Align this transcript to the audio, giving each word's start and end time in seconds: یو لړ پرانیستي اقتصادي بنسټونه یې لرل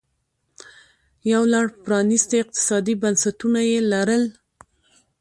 یو 1.31 1.43
لړ 1.53 1.65
پرانیستي 1.83 2.37
اقتصادي 2.43 2.93
بنسټونه 3.01 3.59
یې 3.71 3.77
لرل 3.91 4.23